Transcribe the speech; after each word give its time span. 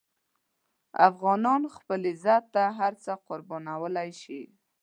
افغان 1.07 1.41
خپل 1.77 1.99
عزت 2.11 2.43
ته 2.53 2.63
هر 2.79 2.93
څه 3.03 3.11
قربانولی 3.27 4.09
شي. 4.21 4.41